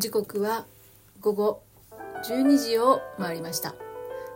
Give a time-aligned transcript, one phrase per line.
[0.00, 0.64] 時刻は
[1.20, 1.62] 午後
[2.24, 3.74] 12時を回りました。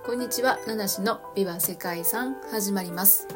[0.05, 3.27] こんにちは七種のビバ世界遺産始まります。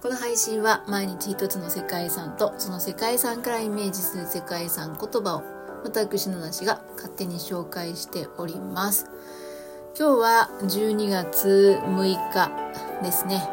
[0.00, 5.42] この配信は毎日一つの世界遺産とその世界遺産からイメージする世界遺産言葉を
[5.84, 9.04] 私七種が勝手に紹介しております。
[9.94, 12.50] 今日は12月6日
[13.02, 13.46] ですね。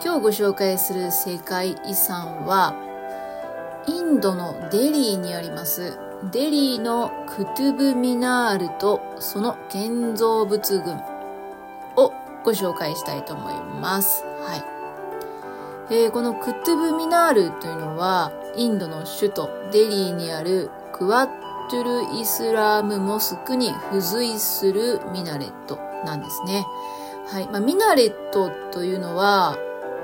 [0.00, 2.76] 今日ご紹介する世界遺産は
[3.88, 6.11] インドのデリーにあります。
[6.30, 10.94] デリーのクトゥブミナールとその建造物群
[11.96, 12.12] を
[12.44, 14.24] ご紹介したいと思います。
[14.44, 14.64] はい。
[15.90, 21.28] えー、このクトゥブミナールというのはインドの首都デリーにあるクワッ
[21.68, 26.64] トゥルイスラームモスクに付随するミナレットなんですね。
[27.26, 27.48] はい。
[27.48, 29.58] まあ、ミナレットというのは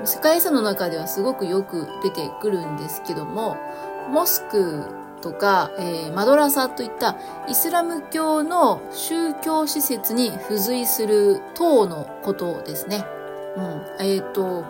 [0.04, 3.56] 世界遺産の中ではすごくよく出てくるんですけども、
[4.10, 4.84] モスク
[5.28, 7.16] とか、えー、マドラサといった
[7.48, 13.04] イスラム教の宗教施設に付随する塔のことですね。
[13.56, 13.82] うん。
[14.00, 14.62] えっ、ー、と、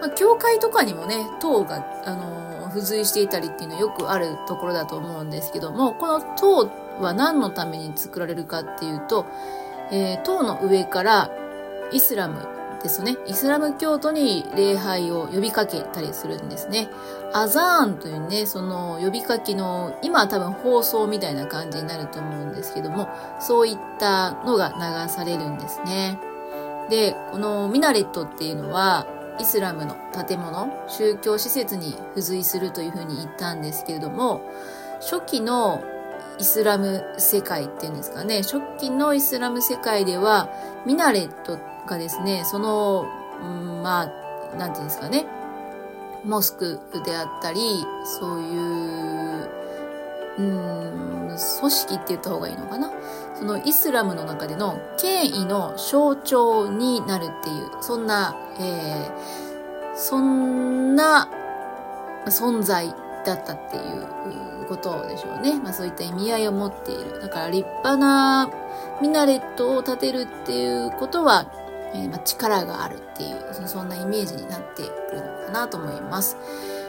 [0.00, 6.68] まあ、教会とかにもね、塔が、あのー、付随していたりっていうのはよくあるところだと思うんですけども、この塔
[7.00, 9.26] は何のために作られるかっていうと、
[9.92, 11.30] えー、塔の上から
[11.92, 12.48] イスラム
[12.82, 13.16] ですね。
[13.26, 16.90] イスラム教徒に礼拝を呼びかけたりするんですね。
[17.32, 23.08] アザーンというね、その呼びかけの、今は多分放送みたいな感じになると思うんですけども、
[23.40, 26.18] そういったのが流されるんですね。
[26.90, 29.06] で、このミナレットっていうのは、
[29.38, 34.42] イスラムの建物、宗教施設に付随するというふうに言ったんですけれども、
[35.00, 35.82] 初期の
[36.38, 40.48] イスラム世界っていうんですかね、初期のイスラム世界では、
[40.84, 43.06] ミナレットってがですね、その、
[43.42, 45.26] うん、まあ、なんていうんですかね、
[46.24, 49.50] モスクであったり、そういう、
[50.38, 52.90] うん、組織って言った方がいいのかな。
[53.34, 61.28] そのイスラムの中での権威の象徴になるっていう、そんな、えー、そんな
[62.26, 62.94] 存在
[63.24, 65.58] だったっていうことでしょうね。
[65.58, 67.20] まあそういった意味合いを持っている。
[67.20, 68.48] だから立派な
[69.00, 71.46] ミナレットを建てるっていうことは、
[71.94, 76.36] えー、ま、力があるっていう、そんなイメージになってくるのかなと思います。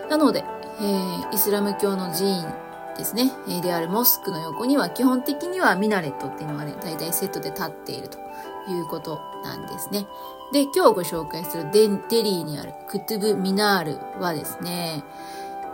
[0.09, 0.43] なので、
[0.79, 2.45] えー、イスラム教の寺院
[2.97, 8.17] ですね、え、であるモスクの横には基本的にはミナレットっていうのがね、大体セットで立っていると
[8.69, 10.07] いうことなんですね。
[10.51, 15.03] で、今日ご紹介するデデリーにあるクトゥブ・ミナールはですね、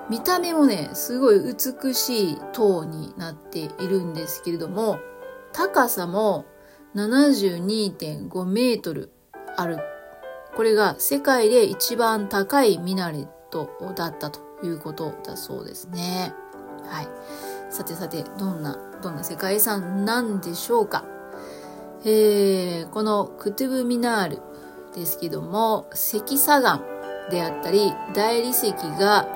[0.10, 5.00] 見た目もね、すごい美しい塔になっているんですけれども、
[5.52, 6.46] 高さも
[6.96, 9.12] 72.5メートル
[9.60, 9.80] ある。
[10.56, 16.34] これが世界で一番高いミナレットだったということだそうですね。
[16.86, 17.08] はい。
[17.70, 21.04] さてさて、どんな、どんな世界遺産なんでしょうか？
[22.04, 24.42] えー、このクトゥブミナール
[24.96, 26.82] ですけども、積砂岩
[27.30, 29.28] であったり、大理石が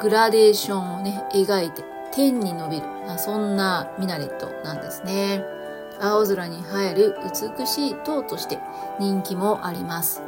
[0.00, 2.86] グラデーションをね、描いて天に伸びる、
[3.18, 5.44] そんなミナレットなんですね。
[6.02, 7.16] 青空に映える
[7.58, 8.58] 美しい塔として
[8.98, 10.22] 人気もあります。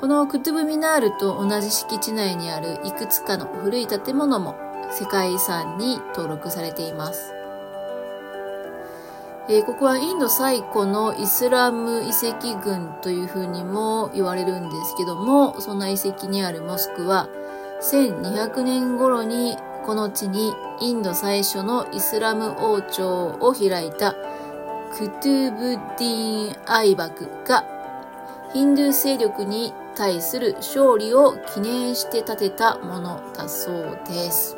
[0.00, 4.54] このクトゥブミナールと同じ敷地内にあるいくつかの古い建物も
[4.90, 7.34] 世界遺産に登録されています。
[9.48, 17.28] えー、ここはインド最古のイスラム遺跡群というふうにも言われるんですけども、そんな遺跡にあるモスクは
[17.82, 24.14] 1200年頃にこの地にインド最初のイスラム王朝を開いた
[24.92, 27.64] クトゥブディーン・アイバクが
[28.52, 34.56] ヒンドゥー勢力に対する勝利を記念して建てたものだそうです。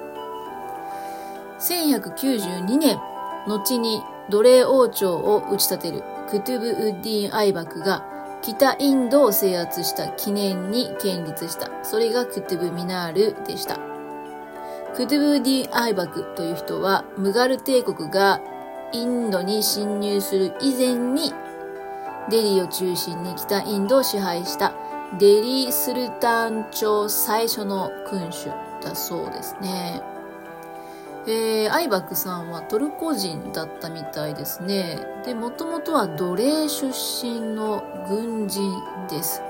[1.58, 2.98] 1192年、
[3.46, 8.04] 後に奴隷王朝を打ち立てるクトゥブ・ウッディン・アイバクが
[8.40, 11.70] 北インドを制圧した記念に建立した。
[11.84, 13.91] それがクトゥブ・ミナールでした。
[14.94, 18.42] クドゥブディ・アイバクという人は、ムガル帝国が
[18.92, 21.32] インドに侵入する以前に、
[22.28, 24.74] デリーを中心に北インドを支配した
[25.18, 28.50] デリー・スルタン朝最初の君主
[28.82, 30.02] だそうですね。
[31.26, 34.98] えー、アイバクさんはトルコ人だったみたいですね。
[35.24, 38.70] で、もともとは奴隷出身の軍人
[39.08, 39.42] です。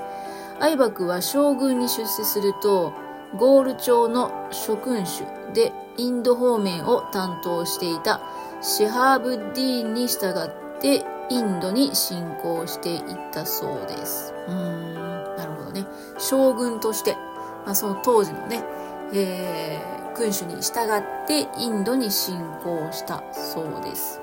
[0.60, 2.92] アイバクは将軍に出世すると、
[3.36, 5.24] ゴール朝の諸君主
[5.54, 8.20] でインド方面を担当していた
[8.60, 13.02] シハーブディーンに従ってインドに侵攻していっ
[13.32, 14.34] たそうです。
[14.48, 15.86] うーん、なるほどね。
[16.18, 17.16] 将軍として、
[17.64, 18.62] まあ、その当時のね、
[19.14, 24.20] えー、君主に従ってインドに侵攻したそうです。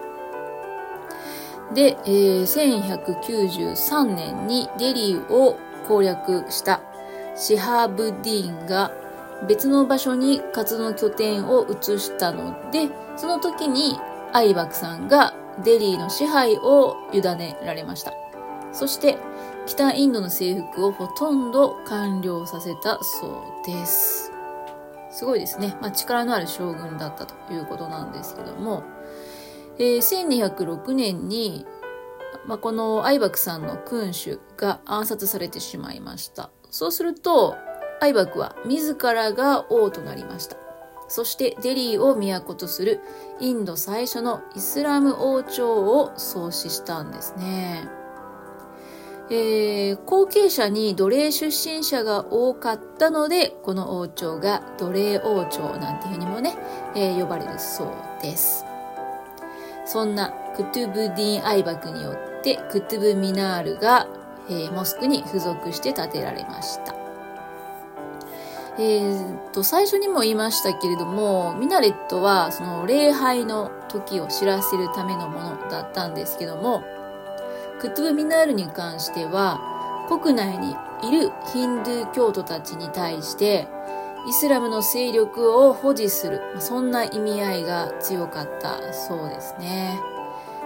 [1.74, 5.58] で、えー、1193年にデリーを
[5.88, 6.82] 攻略した
[7.40, 8.92] シハーブディーンが
[9.48, 13.98] 別の場所に活動拠点を移したので、その時に
[14.34, 15.34] アイバクさんが
[15.64, 18.14] デリーの支配を委ねられました。
[18.74, 19.18] そして
[19.66, 24.32] 北インドの征服をほとんど完了させたそうです。
[25.10, 25.78] すごいですね。
[25.82, 28.84] まあ、力のある将軍だったということなんですけども、
[29.80, 31.66] えー、1206年に、
[32.46, 36.52] まあ、このアイバクさんの君主が暗殺されてしまいました。
[36.70, 37.56] そうすると、
[38.02, 40.58] アイバクは自らが王となりました。
[41.08, 43.02] そしてデリーを都とする
[43.40, 47.90] インド最初のイスラム王朝を創始したんですね。
[49.32, 56.58] えー、後継者に奴隷出身者が多かったので、この王朝が奴隷王朝なんていうふうにもね、
[56.96, 57.88] えー、呼ばれるそう
[58.22, 58.66] です。
[59.86, 64.08] そんなクトゥブディン・アイバクによってクトゥブ・ミナールが、
[64.50, 66.96] えー、モスクに付属して建てられました。
[68.78, 76.82] えー、と、最初にも言いましたけれども、ミナレットはその礼拝の時を知らせるためのものだったんですけども、
[77.82, 79.60] クトゥブミナールに関しては、
[80.08, 83.68] 国内にいるヒンドゥー教徒たちに対して、
[84.28, 90.00] イスラムの勢力を保持する、そんな意味合いが強かったそうですね。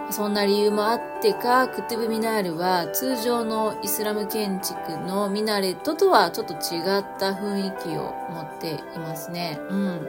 [0.10, 9.60] そんな理由もあってか、クトゥブミナールは通常のイスラム建築のミナレットとはちょっと違った雰囲気を持っていますね。
[9.70, 10.08] うん。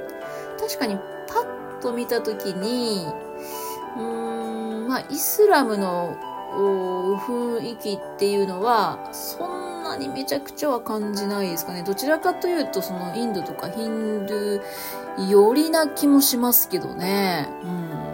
[0.58, 0.96] 確かに
[1.26, 3.06] パッと見たときに、
[3.96, 6.16] うーん、まあ、イスラムの
[7.26, 11.82] 雰囲気っていうのは、そんなにめちゃくちゃは感じないですかね。
[11.82, 17.48] どちらかというと、そのインドとかヒンドゥー寄りな気もしますけどね。
[17.62, 18.13] うん。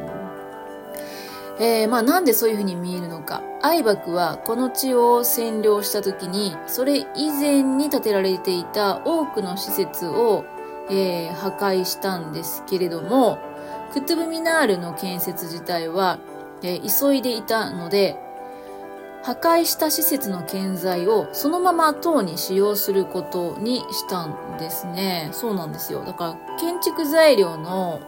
[1.60, 3.42] えー、まあなんでそういう風に見えるのか。
[3.60, 10.46] アイバクはこの地を占領した時に、それ以前に建てられていた多くの施設を、
[10.88, 13.38] えー、破壊したんですけれども、
[13.92, 16.18] クトゥブミナールの建設自体は、
[16.62, 18.16] えー、急いでいたので、
[19.22, 25.28] 破壊した施設の建材をそのまま塔に使用することにしたんですね。
[25.32, 26.04] そうなんですよ。
[26.04, 28.00] だから建築材料の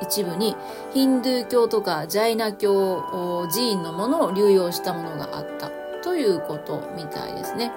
[0.00, 0.56] 一部に
[0.92, 5.70] ヒンドゥー教とかジャイナ教、寺院のものを流用したものがあった
[6.02, 7.72] ということみたいですね。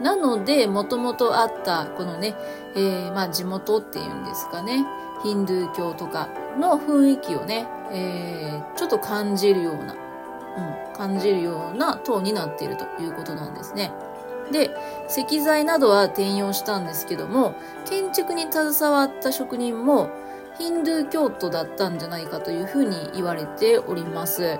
[0.00, 2.34] なので、もともとあったこのね、
[2.76, 4.86] えー、まあ地元っていうんですかね、
[5.22, 6.28] ヒンドゥー教とか
[6.58, 9.96] の雰囲気をね、えー、ちょっと感じるような、
[10.98, 13.92] 感じるような塔になっているということなんですね。
[14.52, 14.70] で、
[15.08, 17.54] 石材などは転用したんですけども、
[17.86, 20.10] 建築に携わった職人も
[20.58, 24.58] ヒンドゥー教徒だったんじゃないかというふうに言われております。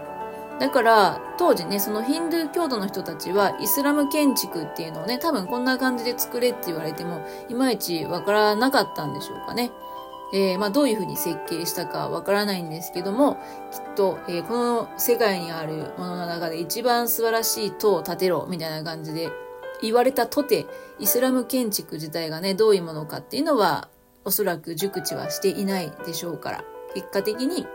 [0.60, 9.70] だから、当時ね、そのヒンドゥー教徒の人たちは、イスラム建築っていうのをね、多分こんな感じで作れって言われても、いまいちわからなかったんでしょうかね。
[10.32, 13.38] えー、まあ、どういうふうに設計したかわからないんですけども、
[13.72, 19.30] きっと、えー、この世界にあるものの中で一番素晴らしい塔を建てろ、みたいな感じで
[19.80, 20.66] 言われたとて、
[20.98, 23.88] イスラム建築自体がね、どういうものかっていうのは、
[24.24, 26.64] おそらく熟知はしていないでしょうから、
[26.94, 27.66] 結果的に、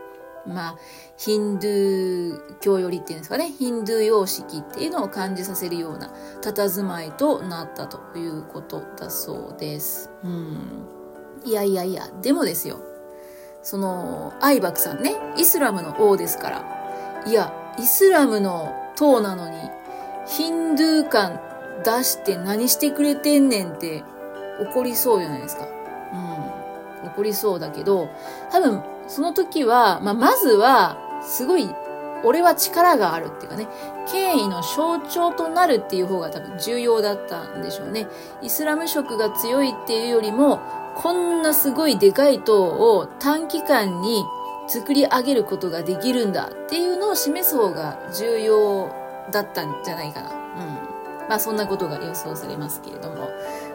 [0.46, 0.78] まあ、
[1.16, 6.12] ヒンドゥー教よりっていうんですかね、ヒンドゥー様式っていうのを感じさせるような
[6.42, 10.10] 佇まいとなったということだそうです。
[10.22, 10.93] うん
[11.44, 12.78] いやいやいや、でもですよ。
[13.62, 16.64] その、アイバクさんね、イスラムの王ですから。
[17.26, 19.56] いや、イスラムの党なのに、
[20.26, 21.40] ヒンドゥー感
[21.84, 24.04] 出して何してくれてんねんって
[24.60, 25.66] 怒りそうじゃないですか。
[27.02, 27.08] うん。
[27.08, 28.08] 怒りそうだけど、
[28.50, 31.68] 多分、その時は、まあ、まずは、すごい、
[32.22, 33.68] 俺は力があるっていうかね、
[34.10, 38.08] 権威の象徴となるっていう方が多分重要だったんでしょうね。
[38.40, 40.60] イスラム色が強いっていうよりも、
[40.96, 44.24] こんなすごいでかい塔を短期間に
[44.66, 48.94] 作り上げることができるんだっていうのを示す方が重要
[49.30, 50.30] だったんじゃないかな。
[50.30, 51.28] うん。
[51.28, 53.28] まあそんなことが予想されますけれども。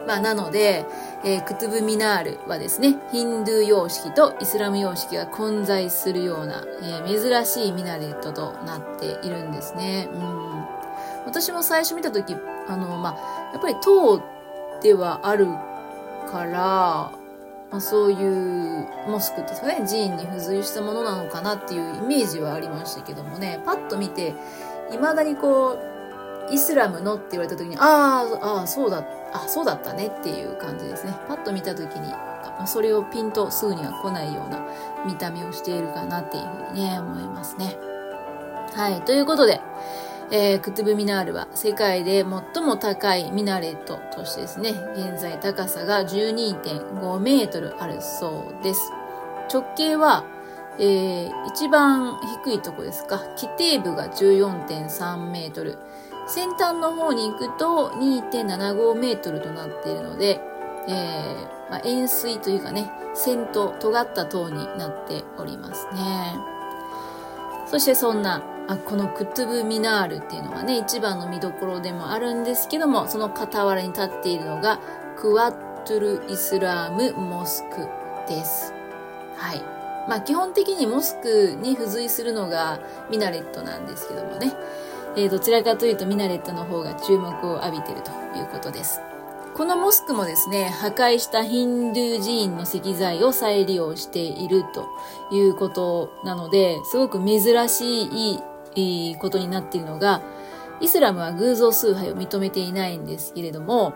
[0.06, 0.86] まあなので、
[1.24, 10.08] えー、クトゥブミナールはですね、ヒンドゥー様式とイスラム様式が混在するような、えー、珍しいミナレットとなっているんですね。
[10.12, 10.64] うん。
[11.26, 12.34] 私も最初見たとき、
[12.68, 14.22] あの、まあ、やっぱり塔
[14.82, 15.46] ではある
[16.30, 17.12] から、
[17.70, 24.34] まあ、そういうモスクですね、寺院に付随したものなのかなっていうイメージはありましたけどもね、パッと見て、
[24.90, 25.78] 未だにこ
[26.50, 28.24] う、イスラムのって言われた時に、あ
[28.62, 31.14] あ、そうだ、あそうだったねっていう感じですね。
[31.28, 32.12] パッと見た時に、
[32.66, 34.60] それをピンとすぐには来ないような
[35.06, 37.78] 見た目をしているかなっていうふうにね、思いますね。
[38.74, 39.00] はい。
[39.02, 39.60] ということで、
[40.32, 48.80] えー、クトゥブミナールは世界で最も高いミナレットとしてですね、現在高さが12.5メートルあるそうです。
[49.52, 50.24] 直径は、
[50.78, 55.78] えー、一番低いとこですか、規定部が14.3メートル、
[56.28, 60.40] 先端の方に行くと2.75メートルとなっているので、
[60.86, 66.36] えー、まあ、円錐というかね、線と尖った塔になっておりますね。
[67.66, 74.78] そしてそんなあこのクトゥブミナールっていうのがね、一番の見どころでもあるんですけども、その傍らに立っているのが、
[75.16, 77.88] クワットル・イスラーム・モスク
[78.28, 78.72] です。
[79.36, 79.62] はい。
[80.08, 82.78] まあ基本的にモスクに付随するのが
[83.10, 84.52] ミナレットなんですけどもね、
[85.16, 89.00] えー、どちらかというとミナレットの方が注目を浴びているということです。
[89.54, 94.88] このモスクもですね、破壊したヒンドゥー寺院の石材を再利用していると
[95.32, 98.40] いうことなので、すごく珍しい
[98.74, 100.22] いいことになっているのが、
[100.80, 103.94] イスラムは偶像崇拝を認めていないんですけれども、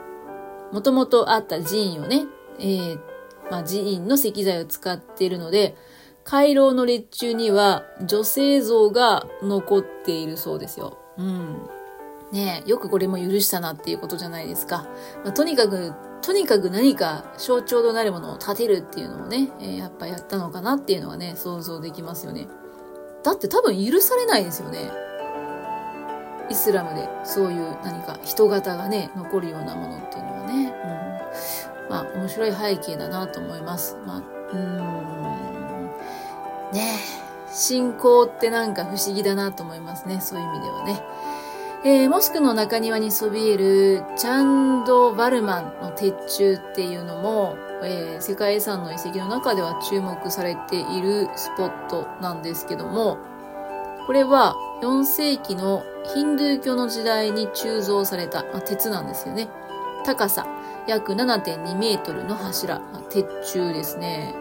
[0.73, 2.27] もともとあった寺院をね、
[2.59, 3.01] えー、
[3.51, 5.77] まあ、寺院の石材を使っているので、
[6.25, 10.99] 回廊の列中には女性像が残っているそうですよ。
[11.19, 11.69] うん。
[12.33, 14.89] ねよくこれも許したなっていうことじゃないですか。
[15.23, 22.49] まあ、とにかく、とにかく何か象徴となるものを立てるっていうのをね、えー、やっぱやったのかなっていうのはね、想像できますよね。
[23.25, 24.93] だって多分許されないですよね。
[26.51, 30.73] イスラムでそういう何か人型がね、残るようなものっていうのはね、
[31.85, 33.97] うん、まあ面白い背景だなと思います。
[34.07, 34.63] まあ、うーん、
[36.73, 36.99] ね
[37.51, 40.21] 信仰ってなんか不思議だなと思いますね。
[40.21, 41.03] そういう意味ではね。
[41.87, 53.19] えー、モスクの中庭にそびえるチャンド・バルマンの鉄柱っていうのも、えー、世界遺産の遺跡の中では注目されているスポットなんですけども、
[54.07, 55.83] これは4世紀の
[56.15, 59.49] ヒンドゥー教の時代に鋳造された、まあ、鉄なんですよね。
[60.05, 60.47] 高さ
[60.87, 64.35] 約7.2メートルの柱、まあ、鉄柱ですね。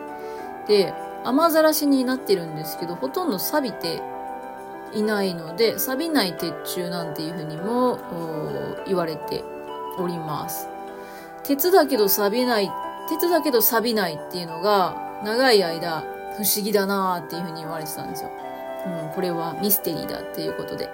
[0.68, 4.02] で、雨ざらしになってるんですけど、ほとんど錆びて
[4.94, 8.00] いないので、錆びない鉄柱なんていうふうにも
[8.86, 9.44] 言われて
[9.98, 10.68] おります。
[11.44, 12.70] 鉄だけど錆びないっ
[13.10, 16.02] 鉄だけど錆びないっていうのが、長い間
[16.38, 18.32] 不思議だなーっていうふうに言われてたんですよ。
[18.86, 20.90] うん、これはミステリーだっていうことで。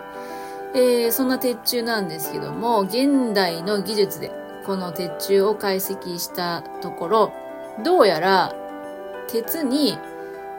[0.75, 4.31] えー、そんな鉄柱なんですけども、現代の技術で
[4.65, 7.33] この鉄柱を解析したところ、
[7.83, 8.53] どうやら
[9.27, 9.97] 鉄に、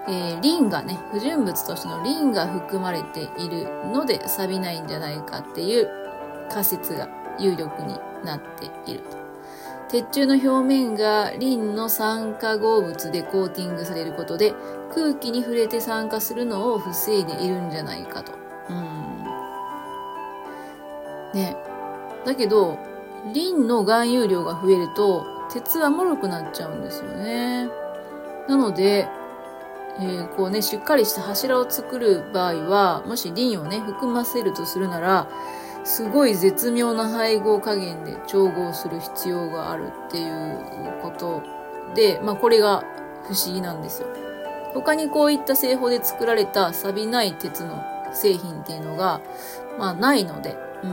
[0.08, 5.88] えー、リンがね、不純物としてのリンが含まれているので錆びないんじゃないかっていう
[6.50, 9.19] 仮説が有力になっていると。
[9.90, 14.54] 鉄柱の表面がリンの酸化合物でコーティングされることで
[14.94, 18.32] 空気に触れて酸化するのを防いでいるんじゃないかと。
[18.68, 19.24] うん。
[21.34, 21.56] ね。
[22.24, 22.78] だけど、
[23.34, 27.68] リンの含有量が増えると鉄は脆くなっちゃうんですよね。
[28.48, 29.08] なので、
[29.98, 35.28] えー、こうね、しっかりした柱を作る場合は、もしリンをね、含ませるとするなら、
[35.84, 41.42] すごい絶妙な配合加減で調合する必要があるっていうこと
[41.94, 42.84] で、まあこれが
[43.24, 44.08] 不思議なんですよ。
[44.74, 47.82] 他にこういった製法で作られた錆びない鉄の
[48.12, 49.20] 製品っていうのが、
[49.78, 50.92] まあないので、うん、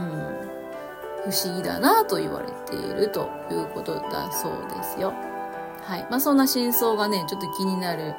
[1.30, 5.12] 不思議だなと言われているということだそうですよ。
[5.88, 6.06] はい。
[6.10, 8.14] まあそんな真相がね、ちょっと気になる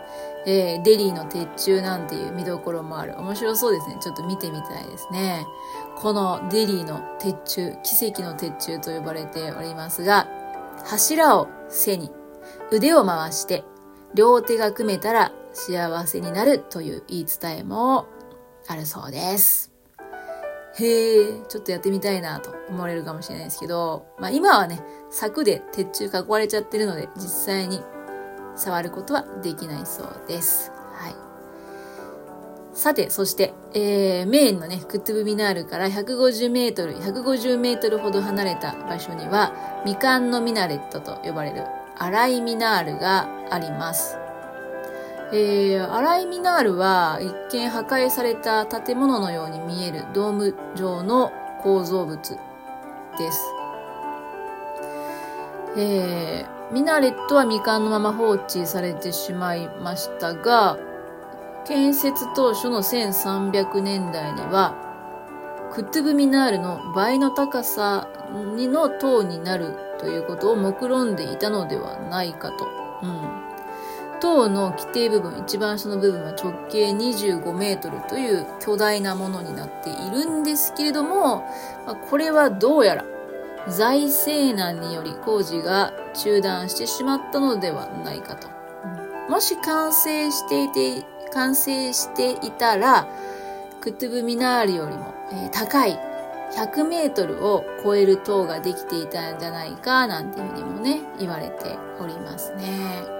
[0.45, 3.17] えー、デリーの鉄柱なんていう見どころもある。
[3.19, 3.97] 面白そうですね。
[4.01, 5.45] ちょっと見てみたいですね。
[5.95, 10.27] このデリーの鉄柱、奇跡の鉄柱と呼ばれておりますが、
[10.85, 12.09] 柱を背に
[12.71, 13.65] 腕を回して
[14.15, 18.07] 両手が組めたら幸せになるという言い伝えも
[18.67, 19.78] あるそうです。
[20.75, 27.21] へえ、ちょっとやってみたいなと思われるかもしれないですけど、まあ今はね、柵で鉄柱囲われちゃってるので、実
[27.53, 27.81] 際に
[28.55, 30.71] 触ることはできないそうです。
[30.93, 31.15] はい。
[32.73, 39.53] さて、そして、えー、メインのね、クトゥブミナールから150メートル、150メートルほど離れた場所には、
[39.85, 41.63] みかんのミナレットと呼ばれる
[41.97, 44.28] 荒いミナールがあります。
[45.31, 51.31] えー、荒いミナールは一見破壊された建物のように見えるドーム状の
[51.61, 52.19] 構造物
[53.17, 53.43] です。
[55.77, 60.77] えー、ミナレットは未完のまま放置されてしまいましたが、
[61.65, 64.73] 建設当初の1300年代には、
[65.71, 68.07] クットゥブミナールの倍の高さ
[68.55, 72.67] にの塔になるということを目論んでいたのではないかと。
[73.03, 73.38] うん。
[74.19, 81.43] 塔の規定部分、一番下の部分は直径25メートルという巨大なものになっているんですけれども、
[82.09, 83.05] これはどうやら
[83.67, 88.47] 財政難により工事が中断してしまったのではないかと。
[89.29, 93.07] もし完成していて、完成していたら、
[93.81, 95.13] クトゥブミナールよりも、
[95.51, 95.99] 高い
[96.55, 103.18] 100メートルを超える塔ができていたんじゃないか、なんていうふうにもね、言われておりますね。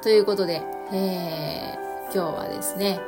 [0.00, 0.62] ということで、
[0.92, 3.00] えー、今日はですね、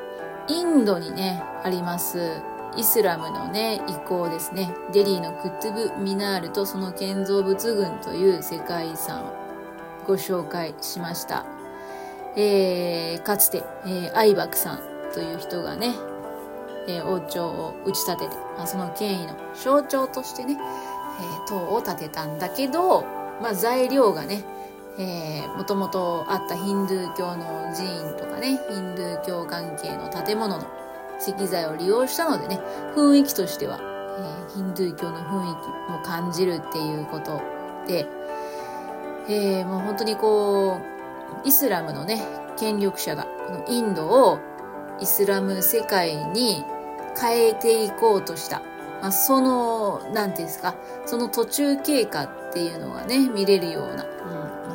[0.48, 2.42] インドにね、あります、
[2.76, 4.74] イスラムのね、遺構ですね。
[4.92, 9.32] デリーのクットゥブ・ミナールとその建造物群という世界遺産を
[10.04, 11.44] ご紹介しました。
[12.34, 14.80] えー、かつて、えー、アイバクさん
[15.14, 15.94] という人がね、
[16.88, 23.02] えー、王朝を打ち立てて、まあ、その権威の象徴としてね、えー、塔を建てたんだけど、
[23.40, 24.42] まあ、材料がね、
[25.00, 30.66] えー、もともとあったヒンドゥー教の寺院とかね、ヒンドゥー教関係の建物の
[31.18, 32.60] 石材を利用したのでね、
[32.94, 35.56] 雰囲気としては、えー、ヒンドゥー教の雰囲
[35.88, 37.40] 気も感じるっていうこと
[37.86, 38.06] で、
[39.28, 40.78] えー、もう本当にこ
[41.44, 42.22] う、イスラムのね、
[42.58, 44.38] 権力者が、このインドを
[45.00, 46.62] イスラム世界に
[47.18, 48.60] 変えていこうとした。
[49.00, 50.74] まあ、その、なんていうんですか、
[51.06, 54.10] その途中経過っていうのがね、見れるような、うん、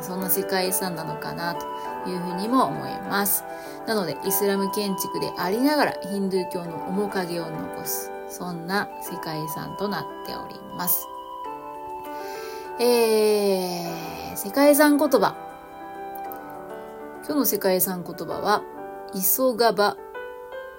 [0.06, 1.66] そんな世界遺産なのかなと
[2.08, 3.42] いうふうにも思います。
[3.88, 11.08] なので、イスラム建築でありながらヒンドゥー教の面影を残す、そんな世界遺産となっております。
[12.78, 15.34] えー、世界遺産言葉。
[17.24, 18.62] 今日の世界遺産言葉は、
[19.12, 19.96] 急がば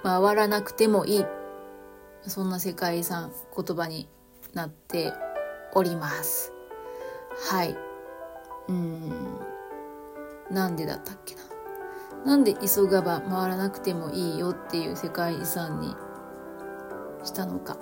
[0.02, 1.26] 回らなくてもいい。
[2.22, 4.08] そんな世界遺産言葉に
[4.54, 5.12] なって
[5.74, 6.52] おります。
[7.50, 7.87] はい。
[8.68, 9.12] うん。
[10.50, 11.42] なんでだったっけな。
[12.24, 15.94] なんで急がば回らなくてもいいよっていう世界遺産に
[17.24, 17.76] したのか。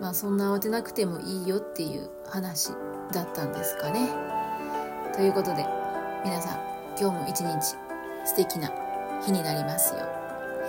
[0.00, 2.70] まあそんな慌てなくてもいいよっていう話
[3.12, 4.08] だったんですかね。
[5.14, 5.66] ということで
[6.24, 6.58] 皆さん
[6.98, 7.76] 今日も一日
[8.24, 8.70] 素敵な
[9.24, 10.00] 日になりますよ。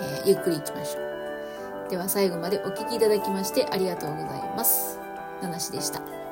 [0.00, 1.90] えー、ゆっくり行きましょう。
[1.90, 4.98] では最後までお聴きいただきましてありがとうございます。
[5.42, 6.23] ナナシでした。